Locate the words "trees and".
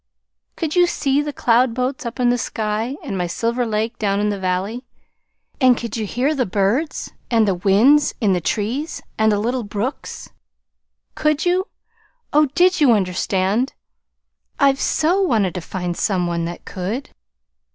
8.41-9.31